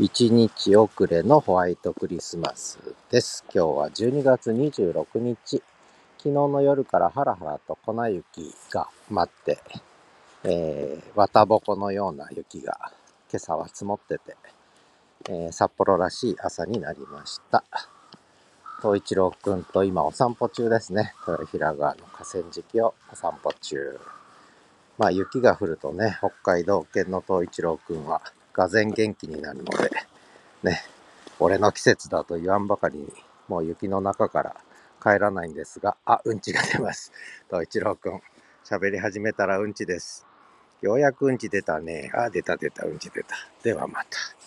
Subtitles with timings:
[0.00, 2.78] 1日遅れのホワイトクリスマス
[3.10, 3.44] です。
[3.54, 5.62] 今日は12月26日。
[6.16, 9.58] 昨日の夜からハラハラと粉雪が舞って、
[10.44, 12.78] えー、綿ぼこのような雪が
[13.30, 14.34] 今朝は積もってて、
[15.28, 17.62] えー札幌らしい朝になりました。
[18.80, 21.12] 東一郎くんと今お散歩中ですね。
[21.28, 24.00] 豊平川の河川敷をお散歩中。
[24.96, 28.22] まあ雪が降るとね、北海道犬の東一郎くんは、
[28.54, 29.90] がぜ元気になるので、
[30.62, 30.82] ね、
[31.38, 33.08] 俺の季節だと言わんばかりに、
[33.48, 34.56] もう雪の中から
[35.02, 37.12] 帰らないんですが、あ、うんちが出ます。
[37.48, 38.20] と一郎くん、
[38.64, 40.26] 喋り始めたらうんちです。
[40.80, 42.10] ようやくうんち出たね。
[42.14, 43.36] あ、出た出た、うんち出た。
[43.62, 44.41] ではまた。